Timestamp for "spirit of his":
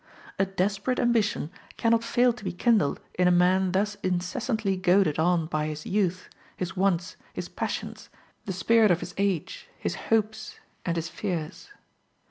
8.51-9.13